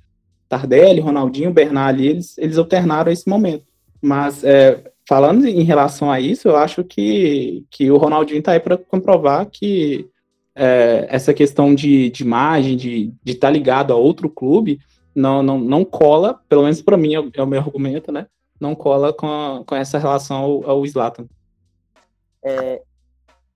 [0.49, 3.65] Tardelli, Ronaldinho, Bernal, eles, eles alternaram esse momento.
[4.01, 8.61] Mas é, falando em relação a isso, eu acho que, que o Ronaldinho está aí
[8.61, 10.09] para comprovar que
[10.55, 14.81] é, essa questão de, de imagem, de estar tá ligado a outro clube,
[15.15, 18.27] não, não, não cola, pelo menos para mim é, é o meu argumento, né?
[18.61, 21.27] não cola com, a, com essa relação ao, ao Zlatan.
[22.43, 22.83] É,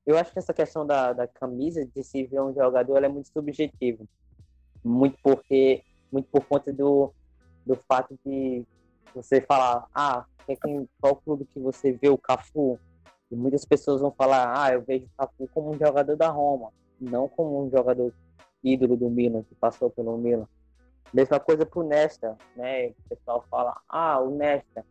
[0.06, 3.28] eu acho que essa questão da, da camisa de se ver um jogador é muito
[3.28, 4.04] subjetiva.
[4.84, 7.12] Muito porque muito por conta do,
[7.66, 8.64] do fato de
[9.14, 10.24] você falar, ah,
[11.00, 12.78] qual clube que você vê o Cafu?
[13.30, 16.72] E muitas pessoas vão falar, ah, eu vejo o Cafu como um jogador da Roma,
[17.00, 18.12] não como um jogador
[18.62, 20.46] ídolo do Milan, que passou pelo Milan.
[21.12, 22.88] Mesma coisa pro Nesta, né?
[22.88, 24.84] O pessoal fala, ah, o Nesta.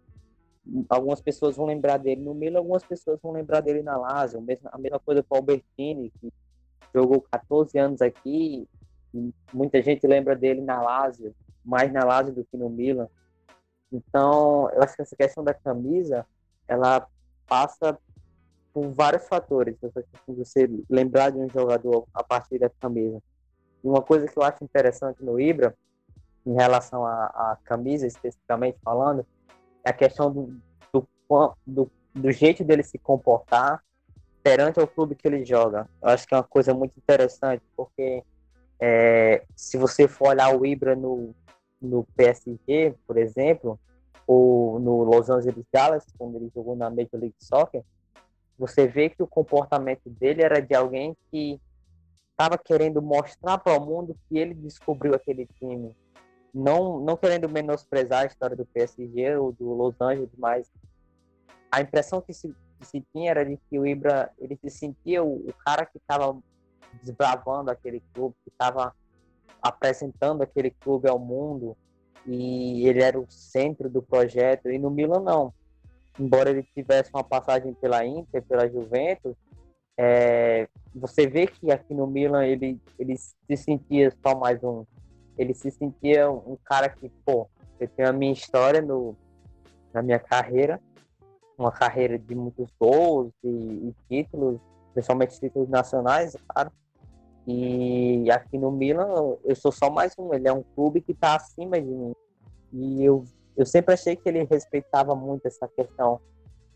[0.89, 4.43] Algumas pessoas vão lembrar dele no Milan, algumas pessoas vão lembrar dele na Lazio.
[4.71, 6.31] A mesma coisa pro Albertini, que
[6.93, 8.67] jogou 14 anos aqui.
[9.53, 13.07] muita gente lembra dele na Lazio, mais na Lazio do que no Milan.
[13.91, 16.25] Então, eu acho que essa questão da camisa,
[16.67, 17.07] ela
[17.47, 17.97] passa
[18.77, 19.75] por vários fatores.
[20.27, 23.19] Você lembrar de um jogador a partir da camisa.
[23.83, 25.75] E uma coisa que eu acho interessante no Ibra
[26.45, 29.25] em relação à, camisa, especificamente falando,
[29.83, 30.61] é a questão do,
[30.93, 31.07] do,
[31.65, 33.83] do, do jeito dele se comportar
[34.43, 35.89] perante o clube que ele joga.
[35.99, 38.23] Eu acho que é uma coisa muito interessante, porque
[38.79, 41.33] é, se você for olhar o Ibra no,
[41.81, 43.79] no PSG, por exemplo,
[44.27, 47.83] ou no Los Angeles Galaxy, quando ele jogou na Major League Soccer,
[48.57, 51.59] você vê que o comportamento dele era de alguém que
[52.31, 55.95] estava querendo mostrar para o mundo que ele descobriu aquele time,
[56.53, 60.71] não, não querendo menosprezar a história do PSG ou do Los Angeles, mas
[61.71, 65.23] a impressão que se, que se tinha era de que o Ibra ele se sentia
[65.23, 66.37] o, o cara que estava
[67.03, 68.95] desbravando aquele clube, que estava
[69.61, 71.75] apresentando aquele clube ao mundo
[72.25, 74.69] e ele era o centro do projeto.
[74.69, 75.53] E no Milan não.
[76.19, 79.35] Embora ele tivesse uma passagem pela Inter, pela Juventus,
[79.97, 84.85] é, você vê que aqui no Milan ele, ele se sentia só mais um
[85.37, 87.47] ele se sentia um cara que, pô,
[87.79, 89.15] eu tenho a minha história no,
[89.93, 90.81] na minha carreira,
[91.57, 94.59] uma carreira de muitos gols e, e títulos,
[94.93, 96.71] principalmente títulos nacionais, claro.
[97.45, 101.35] E aqui no Milan eu sou só mais um, ele é um clube que está
[101.35, 102.13] acima de mim.
[102.73, 103.23] E eu,
[103.57, 106.21] eu sempre achei que ele respeitava muito essa questão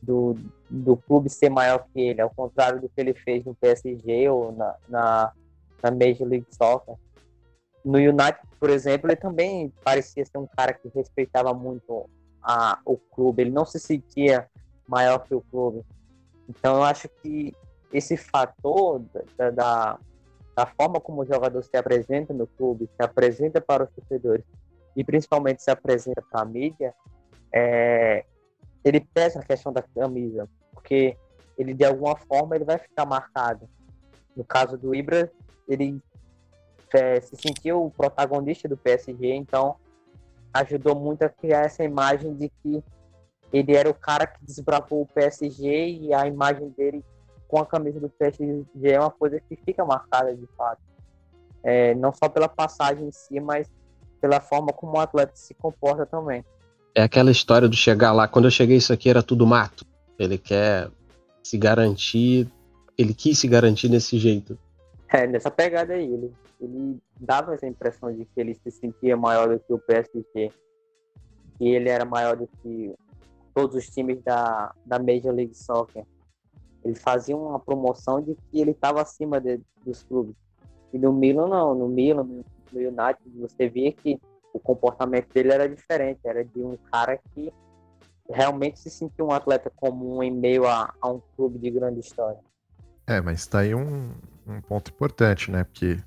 [0.02, 0.36] do,
[0.68, 4.52] do clube ser maior que ele, ao contrário do que ele fez no PSG ou
[4.52, 5.32] na, na,
[5.84, 6.96] na Major League Soccer.
[7.86, 12.10] No United, por exemplo, ele também parecia ser um cara que respeitava muito
[12.42, 14.50] a, o clube, ele não se sentia
[14.88, 15.84] maior que o clube.
[16.50, 17.54] Então eu acho que
[17.94, 19.04] esse fator
[19.38, 20.00] da, da,
[20.56, 24.44] da forma como o jogador se apresenta no clube, se apresenta para os torcedores
[24.96, 26.94] e principalmente se apresenta para a mídia,
[27.54, 28.26] é,
[28.84, 31.18] ele pesa a questão da camisa, porque
[31.58, 33.70] ele de alguma forma ele vai ficar marcado.
[34.36, 35.32] No caso do Ibra,
[35.68, 36.02] ele
[36.94, 39.76] é, se sentiu o protagonista do PSG, então
[40.54, 42.84] ajudou muito a criar essa imagem de que
[43.54, 47.04] ele era o cara que desbravou o PSG e a imagem dele
[47.48, 50.82] com a camisa do PSG é uma coisa que fica marcada de fato.
[51.64, 53.70] É, não só pela passagem em si, mas
[54.22, 56.46] pela forma como o atleta se comporta também.
[56.94, 59.86] É aquela história do chegar lá, quando eu cheguei isso aqui era tudo mato.
[60.20, 60.90] Ele quer
[61.44, 62.48] se garantir,
[62.98, 64.58] ele quis se garantir desse jeito.
[65.10, 69.50] É, nessa pegada aí, ele, ele dava essa impressão de que ele se sentia maior
[69.50, 70.52] do que o PSG,
[71.58, 72.94] que ele era maior do que
[73.54, 76.06] todos os times da, da Major League Soccer.
[76.84, 80.36] Ele fazia uma promoção de que ele estava acima de, dos clubes.
[80.94, 81.76] E no Milan, não.
[81.76, 84.20] No Milan, no United, você via que
[84.54, 86.20] o comportamento dele era diferente.
[86.24, 87.52] Era de um cara que
[88.30, 92.40] realmente se sentia um atleta comum em meio a, a um clube de grande história.
[93.08, 94.12] É, mas tá aí um,
[94.48, 95.64] um ponto importante, né?
[95.64, 96.02] Porque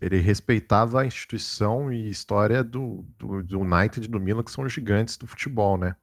[0.00, 4.68] ele respeitava a instituição e história do, do, do United e do Milan, que são
[4.68, 5.96] gigantes do futebol, né?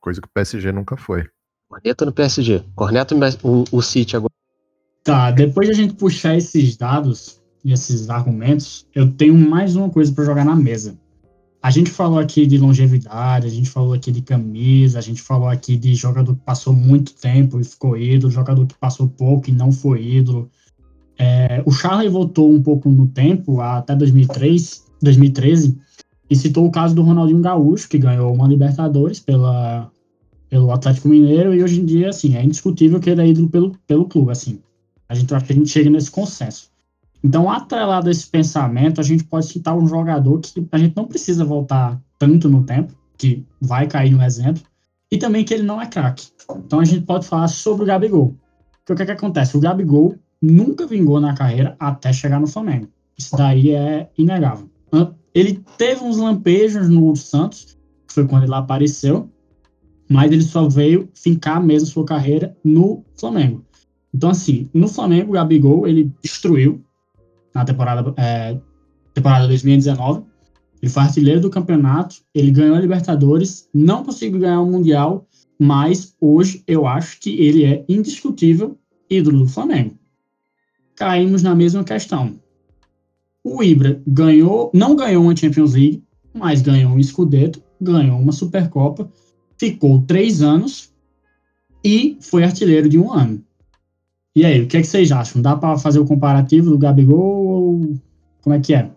[0.00, 1.28] Coisa que o PSG nunca foi.
[1.68, 2.64] Corneta no PSG.
[2.74, 4.32] Corneta o, o City agora.
[5.02, 9.90] Tá, depois de a gente puxar esses dados e esses argumentos, eu tenho mais uma
[9.90, 10.98] coisa para jogar na mesa.
[11.62, 15.46] A gente falou aqui de longevidade, a gente falou aqui de camisa, a gente falou
[15.46, 19.52] aqui de jogador que passou muito tempo e ficou ídolo, jogador que passou pouco e
[19.52, 20.50] não foi ídolo.
[21.18, 25.76] É, o Charlie voltou um pouco no tempo, até 2003, 2013,
[26.30, 29.90] e citou o caso do Ronaldinho Gaúcho, que ganhou uma Libertadores pela,
[30.48, 33.76] pelo Atlético Mineiro, e hoje em dia, assim, é indiscutível que ele é ídolo pelo,
[33.86, 34.60] pelo clube, assim.
[35.06, 36.70] A gente acha que a gente chega nesse consenso.
[37.22, 41.06] Então, atrelado a esse pensamento, a gente pode citar um jogador que a gente não
[41.06, 44.62] precisa voltar tanto no tempo, que vai cair no exemplo,
[45.12, 46.28] e também que ele não é craque.
[46.64, 48.36] Então, a gente pode falar sobre o Gabigol.
[48.78, 49.56] Porque o que, é que acontece?
[49.56, 52.88] O Gabigol nunca vingou na carreira até chegar no Flamengo.
[53.18, 54.70] Isso daí é inegável.
[55.34, 59.30] Ele teve uns lampejos no Santos, que foi quando ele apareceu,
[60.08, 63.64] mas ele só veio fincar mesmo sua carreira no Flamengo.
[64.12, 66.84] Então, assim, no Flamengo, o Gabigol, ele destruiu
[67.54, 68.58] na temporada, é,
[69.14, 70.22] temporada 2019.
[70.82, 75.26] Ele foi artilheiro do campeonato, ele ganhou a Libertadores, não conseguiu ganhar o Mundial,
[75.58, 78.78] mas hoje eu acho que ele é indiscutível
[79.10, 79.94] ídolo do Flamengo.
[80.96, 82.40] Caímos na mesma questão.
[83.44, 89.10] O Ibra ganhou, não ganhou uma Champions League, mas ganhou um Scudetto, ganhou uma Supercopa,
[89.58, 90.92] ficou três anos
[91.84, 93.42] e foi artilheiro de um ano.
[94.34, 95.42] E aí, o que, é que vocês acham?
[95.42, 97.94] Dá para fazer o comparativo do Gabigol ou
[98.42, 98.90] como é que é?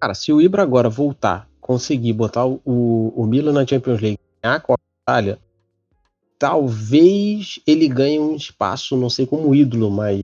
[0.00, 4.56] Cara, se o Ibra agora voltar, conseguir botar o, o Milan na Champions League, ganhar
[4.56, 5.38] a Copa Itália,
[6.38, 10.20] talvez ele ganhe um espaço, não sei como ídolo, mas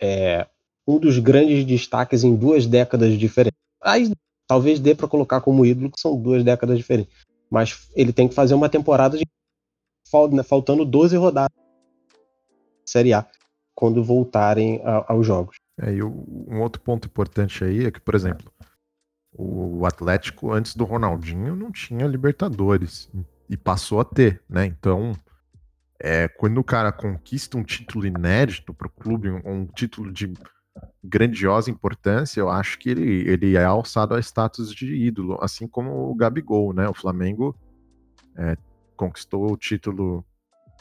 [0.00, 0.46] é
[0.86, 3.58] um dos grandes destaques em duas décadas diferentes.
[3.82, 4.12] Aí
[4.46, 7.12] talvez dê para colocar como ídolo que são duas décadas diferentes,
[7.50, 9.24] mas ele tem que fazer uma temporada de
[10.32, 11.65] né, faltando 12 rodadas
[12.86, 13.26] Série A
[13.74, 15.56] quando voltarem a, aos jogos.
[15.80, 18.50] É, e um outro ponto importante aí é que, por exemplo,
[19.32, 23.10] o Atlético, antes do Ronaldinho, não tinha Libertadores
[23.50, 24.64] e passou a ter, né?
[24.64, 25.12] Então,
[26.00, 30.32] é, quando o cara conquista um título inédito para o clube, um, um, título de
[31.04, 36.10] grandiosa importância, eu acho que ele, ele é alçado a status de ídolo, assim como
[36.10, 36.88] o Gabigol, né?
[36.88, 37.54] O Flamengo
[38.36, 38.56] é,
[38.96, 40.24] conquistou o título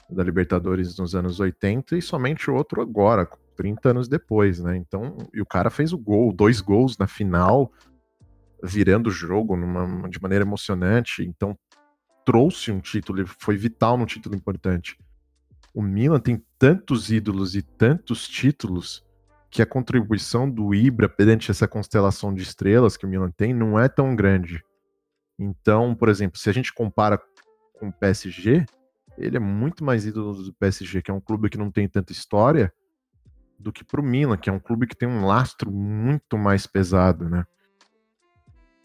[0.09, 4.77] da Libertadores nos anos 80 e somente outro agora, 30 anos depois, né?
[4.77, 7.71] Então, e o cara fez o gol, dois gols na final,
[8.63, 11.23] virando o jogo numa, de maneira emocionante.
[11.23, 11.57] Então,
[12.25, 14.97] trouxe um título, foi vital num título importante.
[15.73, 19.05] O Milan tem tantos ídolos e tantos títulos
[19.49, 23.79] que a contribuição do Ibra perante essa constelação de estrelas que o Milan tem não
[23.79, 24.63] é tão grande.
[25.39, 27.21] Então, por exemplo, se a gente compara
[27.73, 28.65] com o PSG,
[29.17, 32.12] ele é muito mais ídolo do PSG, que é um clube que não tem tanta
[32.12, 32.71] história,
[33.60, 37.30] do que pro Milan, que é um clube que tem um lastro muito mais pesado,
[37.30, 37.45] né?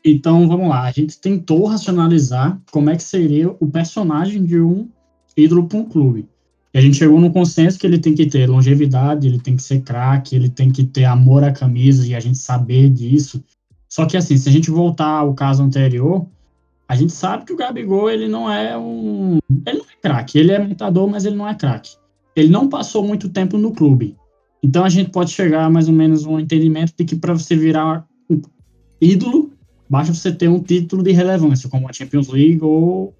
[0.04, 0.84] Então, vamos lá.
[0.84, 4.88] A gente tentou racionalizar como é que seria o personagem de um
[5.36, 6.28] ídolo para um clube.
[6.72, 9.62] E a gente chegou no consenso que ele tem que ter longevidade, ele tem que
[9.62, 13.42] ser craque, ele tem que ter amor à camisa e a gente saber disso.
[13.88, 16.26] Só que, assim, se a gente voltar ao caso anterior,
[16.90, 19.38] a gente sabe que o Gabigol, ele não é um.
[19.64, 20.36] Ele não é craque.
[20.36, 21.92] Ele é montador, mas ele não é craque.
[22.34, 24.16] Ele não passou muito tempo no clube.
[24.60, 27.54] Então a gente pode chegar a mais ou menos um entendimento de que para você
[27.54, 28.42] virar um
[29.00, 29.52] ídolo,
[29.88, 33.14] basta você ter um título de relevância, como a Champions League ou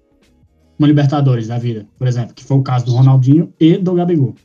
[0.77, 4.35] uma Libertadores da vida, por exemplo, que foi o caso do Ronaldinho e do Gabigol.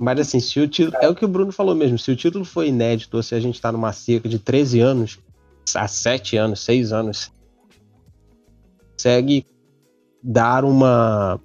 [0.00, 0.96] Mas assim, se o título.
[1.02, 3.40] É o que o Bruno falou mesmo, se o título foi inédito, ou se a
[3.40, 5.18] gente está numa cerca de 13 anos,
[5.74, 7.32] há 7 anos, 6 anos,
[8.98, 9.46] consegue
[10.22, 11.40] dar uma.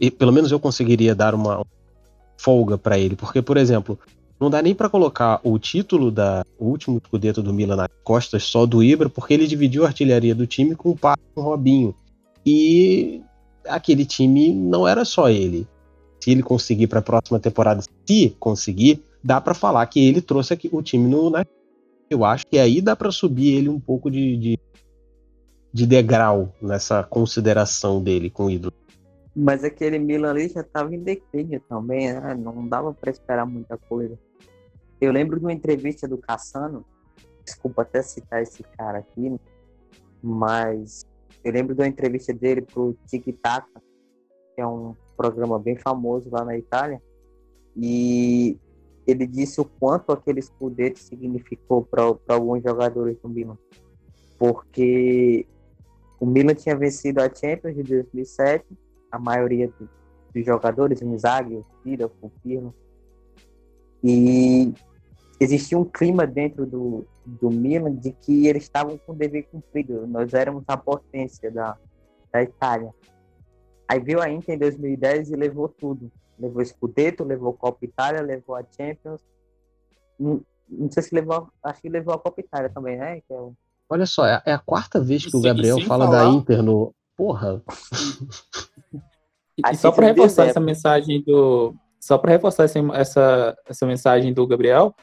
[0.00, 1.64] E pelo menos eu conseguiria dar uma
[2.36, 3.98] folga para ele, porque, por exemplo,
[4.38, 8.42] não dá nem para colocar o título da o último escudeto do Milan nas costas
[8.42, 11.44] só do Ibra, porque ele dividiu a artilharia do time com o Pato com o
[11.44, 11.94] Robinho.
[12.44, 13.22] E
[13.66, 15.66] aquele time não era só ele.
[16.20, 20.52] Se ele conseguir para a próxima temporada, se conseguir, dá para falar que ele trouxe
[20.52, 21.30] aqui, o time no.
[21.30, 21.44] Né?
[22.10, 24.58] Eu acho que aí dá para subir ele um pouco de, de
[25.72, 28.74] de degrau nessa consideração dele com o ídolo.
[29.34, 32.34] Mas aquele Milan ali já estava em declínio também, né?
[32.34, 34.18] Não dava para esperar muita coisa.
[34.98, 36.84] Eu lembro de uma entrevista do Cassano,
[37.44, 39.38] desculpa até citar esse cara aqui,
[40.22, 41.04] mas
[41.44, 43.66] eu lembro de uma entrevista dele pro Tic Tac,
[44.54, 47.00] que é um programa bem famoso lá na Itália,
[47.76, 48.58] e
[49.06, 53.58] ele disse o quanto aquele Scudetto significou para alguns jogadores do Milan.
[54.38, 55.46] Porque
[56.18, 58.64] o Milan tinha vencido a Champions de 2007
[59.10, 59.88] a maioria do,
[60.34, 62.74] dos jogadores, o Inzaghi, o Cira, o Pirlo.
[64.02, 64.72] E
[65.40, 70.06] existia um clima dentro do, do Milan de que eles estavam com o dever cumprido.
[70.06, 71.76] Nós éramos a potência da,
[72.32, 72.94] da Itália.
[73.88, 76.10] Aí veio a Inter em 2010 e levou tudo.
[76.38, 79.24] Levou o Scudetto, levou Copa Itália, levou a Champions.
[80.18, 83.22] Não, não sei se levou, acho que levou a Copa Itália também, né?
[83.28, 83.54] É o...
[83.88, 86.24] Olha só, é, é a quarta vez que sim, o Gabriel fala falar...
[86.24, 86.92] da Inter no.
[87.16, 87.62] Porra!
[89.58, 91.74] E, só para reforçar essa mensagem do.
[91.98, 94.94] Só para reforçar essa, essa, essa mensagem do Gabriel,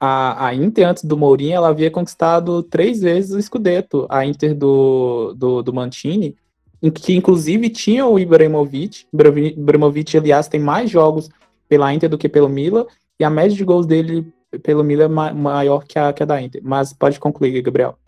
[0.00, 4.06] a, a Inter, antes do Mourinho, ela havia conquistado três vezes o Scudetto.
[4.08, 6.36] A Inter do, do, do Mantini,
[6.80, 9.06] em que inclusive tinha o Ibrahimovic.
[9.12, 11.28] Ibrahimovic, aliás, tem mais jogos
[11.68, 12.86] pela Inter do que pelo Milan,
[13.18, 16.26] e a média de gols dele pelo Milan é ma maior que a, que a
[16.26, 16.62] da Inter.
[16.64, 17.98] Mas pode concluir, Gabriel.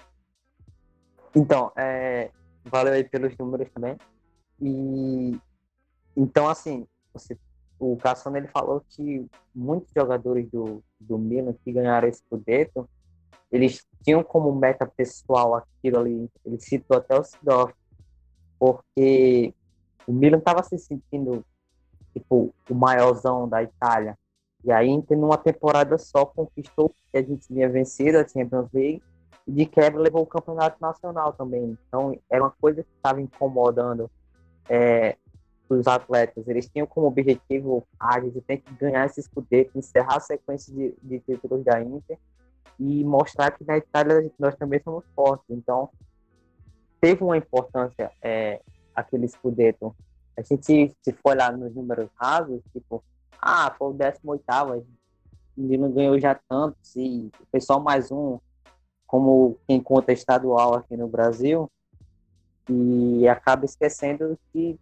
[1.34, 2.30] Então, é,
[2.64, 3.96] valeu aí pelos números também.
[4.60, 5.38] E
[6.16, 7.38] então, assim, você,
[7.78, 12.88] o Cassano ele falou que muitos jogadores do, do Milan que ganharam esse Scudetto,
[13.50, 17.74] eles tinham como meta pessoal aquilo ali, ele citou até o Sidorf,
[18.58, 19.54] porque
[20.06, 21.44] o Milan estava se sentindo
[22.12, 24.18] tipo o maiorzão da Itália.
[24.62, 29.02] E aí, em uma temporada só, conquistou que a gente tinha vencido a Champions League
[29.50, 31.76] de quebra levou o campeonato nacional também.
[31.88, 34.10] Então, era uma coisa que estava incomodando
[34.68, 35.16] é,
[35.68, 40.20] os atletas, eles tinham como objetivo, a gente tem que ganhar esse escudeto, encerrar a
[40.20, 42.18] sequência de, de títulos da Inter
[42.78, 45.46] e mostrar que na Itália nós também somos fortes.
[45.50, 45.90] Então,
[47.00, 48.60] teve uma importância é,
[48.94, 49.94] aquele escudeto.
[50.36, 53.02] A gente, se for olhar nos números rasos, tipo,
[53.40, 54.44] ah, foi o 18
[55.56, 58.38] o Milan ganhou já tantos, e foi só mais um,
[59.11, 61.68] como quem conta estadual aqui no Brasil,
[62.68, 64.79] e acaba esquecendo que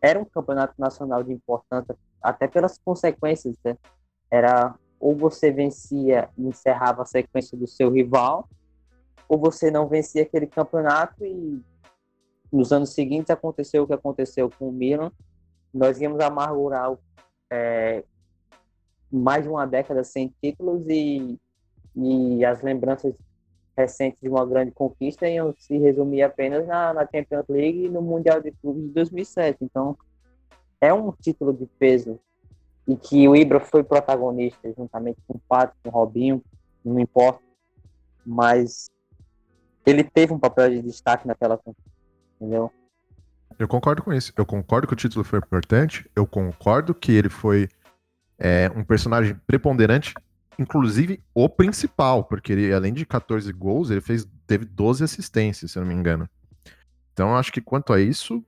[0.00, 3.54] era um campeonato nacional de importância, até pelas consequências.
[3.64, 3.78] Né?
[4.28, 8.48] Era ou você vencia e encerrava a sequência do seu rival,
[9.28, 11.62] ou você não vencia aquele campeonato e
[12.50, 15.12] nos anos seguintes aconteceu o que aconteceu com o Milan.
[15.72, 16.96] Nós íamos amargurar
[17.48, 18.04] é,
[19.08, 21.38] mais de uma década sem títulos e,
[21.94, 23.14] e as lembranças
[23.76, 28.02] recentes de uma grande conquista iam se resumir apenas na, na Champions League e no
[28.02, 29.58] Mundial de Clubes de 2007.
[29.62, 29.96] Então,
[30.80, 32.18] é um título de peso
[32.86, 36.42] e que o Ibra foi protagonista juntamente com o Pato, com o Robinho,
[36.84, 37.40] não importa,
[38.26, 38.90] mas
[39.86, 41.90] ele teve um papel de destaque naquela conquista,
[42.40, 42.70] entendeu?
[43.58, 44.32] Eu concordo com isso.
[44.36, 46.08] Eu concordo que o título foi importante.
[46.16, 47.68] Eu concordo que ele foi
[48.38, 50.14] é, um personagem preponderante
[50.58, 55.78] inclusive o principal, porque ele, além de 14 gols, ele fez, teve 12 assistências, se
[55.78, 56.28] eu não me engano.
[57.12, 58.44] Então, acho que quanto a isso,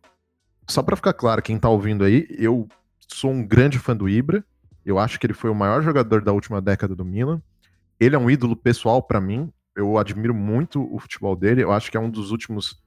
[0.67, 2.69] só para ficar claro, quem tá ouvindo aí, eu
[3.09, 4.45] sou um grande fã do Ibra.
[4.85, 7.41] Eu acho que ele foi o maior jogador da última década do Milan.
[7.99, 9.53] Ele é um ídolo pessoal para mim.
[9.77, 11.63] Eu admiro muito o futebol dele.
[11.63, 12.83] Eu acho que é um dos últimos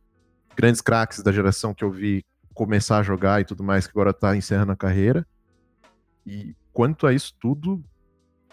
[0.55, 4.13] grandes craques da geração que eu vi começar a jogar e tudo mais, que agora
[4.13, 5.25] tá encerrando a carreira.
[6.25, 7.83] E quanto a isso tudo,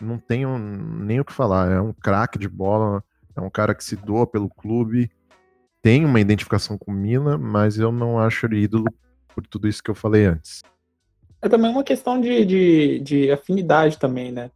[0.00, 1.70] não tenho nem o que falar.
[1.70, 3.02] É um craque de bola,
[3.36, 5.10] é um cara que se doa pelo clube,
[5.82, 8.86] tem uma identificação com o Milan, mas eu não acho ele ídolo
[9.34, 10.62] por tudo isso que eu falei antes.
[11.42, 14.50] É também uma questão de, de, de afinidade também, né?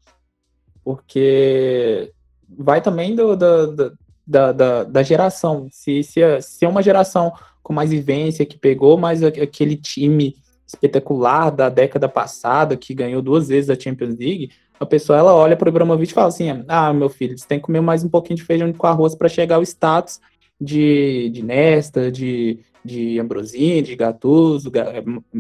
[0.83, 2.11] Porque
[2.49, 5.69] vai também do, do, da, da, da, geração.
[5.71, 10.35] Se, se, se é uma geração com mais vivência, que pegou mais aquele time
[10.67, 15.57] espetacular da década passada, que ganhou duas vezes a Champions League, a pessoa ela olha
[15.57, 18.09] para o Ibrahimovic e fala assim: ah, meu filho, você tem que comer mais um
[18.09, 20.21] pouquinho de feijão com arroz para chegar ao status
[20.61, 24.71] de, de Nesta, de, de Ambrosini, de Gattuso,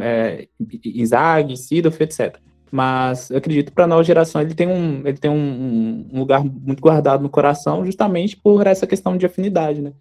[0.01, 0.49] é,
[0.85, 2.39] Inzaghi, Sidorf, etc.
[2.71, 6.19] Mas eu acredito que para a nova geração ele tem, um, ele tem um, um,
[6.19, 9.93] lugar muito guardado no coração, justamente por essa questão de afinidade, né?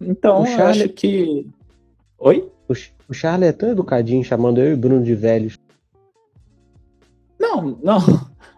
[0.00, 1.46] Então, eu acho que.
[2.18, 2.48] Oi?
[3.08, 5.58] O Charles é tão educadinho chamando eu e o Bruno de velhos.
[7.38, 7.98] Não, não.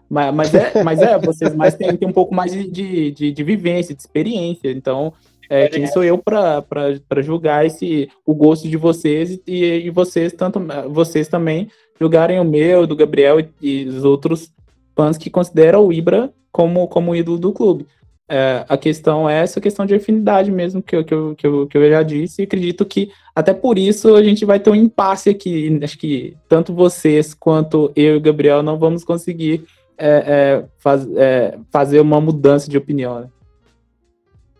[0.09, 3.43] Mas, mas, é, mas é, vocês mais têm, têm um pouco mais de, de, de,
[3.43, 4.71] vivência, de experiência.
[4.71, 5.13] Então,
[5.47, 10.59] É, quem sou eu para julgar esse, o gosto de vocês e, e vocês, tanto
[10.89, 11.67] vocês também,
[11.99, 14.51] julgarem o meu, do Gabriel e, e os outros
[14.95, 17.85] fãs que consideram o Ibra como, como ídolo do clube.
[18.27, 21.67] É, a questão é essa questão de afinidade mesmo, que eu, que, eu, que, eu,
[21.67, 24.75] que eu já disse, e acredito que até por isso a gente vai ter um
[24.75, 25.79] impasse aqui.
[25.83, 29.63] Acho que tanto vocês quanto eu e o Gabriel não vamos conseguir
[29.97, 33.21] é, é, faz, é, fazer uma mudança de opinião.
[33.21, 33.29] Né?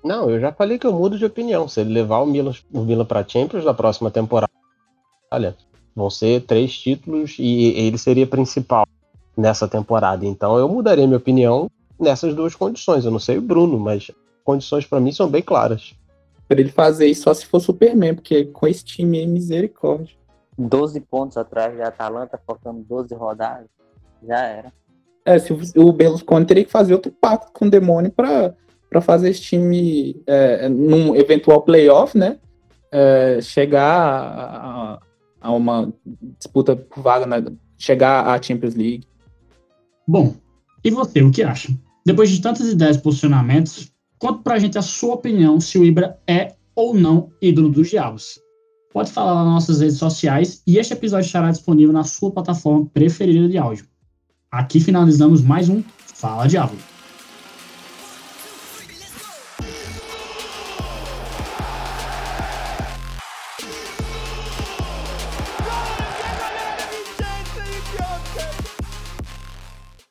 [0.03, 1.67] Não, eu já falei que eu mudo de opinião.
[1.67, 4.51] Se ele levar o Milan, o Milan para Champions na próxima temporada,
[5.31, 5.55] olha,
[5.95, 8.85] vão ser três títulos e ele seria principal
[9.35, 10.25] nessa temporada.
[10.25, 11.69] Então eu mudaria minha opinião
[11.99, 13.05] nessas duas condições.
[13.05, 14.11] Eu não sei o Bruno, mas
[14.43, 15.95] condições para mim são bem claras.
[16.47, 20.15] Para ele fazer isso só se for Superman, porque com esse time é misericórdia.
[20.57, 23.67] 12 pontos atrás da Atalanta, faltando 12 rodadas,
[24.23, 24.71] já era.
[25.25, 28.53] É, se o Berlusconi teria que fazer outro pacto com o demônio para
[29.01, 32.37] fazer esse time, é, num eventual playoff, né?
[32.91, 34.99] É, chegar a,
[35.41, 35.91] a, uma
[36.39, 37.43] disputa por vaga, né,
[37.77, 39.03] chegar à Champions League.
[40.07, 40.35] Bom,
[40.83, 41.73] e você, o que acha?
[42.05, 46.19] Depois de tantas ideias e posicionamentos, conta pra gente a sua opinião se o Ibra
[46.27, 48.39] é ou não ídolo dos diabos.
[48.93, 53.49] Pode falar nas nossas redes sociais e este episódio estará disponível na sua plataforma preferida
[53.49, 53.85] de áudio.
[54.55, 55.83] Aqui finalizamos mais um
[56.13, 56.77] Fala Diabo.